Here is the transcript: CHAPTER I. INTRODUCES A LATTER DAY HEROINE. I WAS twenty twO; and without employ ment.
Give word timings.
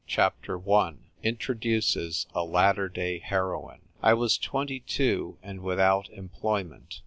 CHAPTER 0.07 0.59
I. 0.67 0.93
INTRODUCES 1.21 2.25
A 2.33 2.43
LATTER 2.43 2.89
DAY 2.89 3.19
HEROINE. 3.19 3.81
I 4.01 4.15
WAS 4.15 4.39
twenty 4.39 4.79
twO; 4.79 5.37
and 5.43 5.61
without 5.61 6.09
employ 6.09 6.63
ment. 6.63 6.99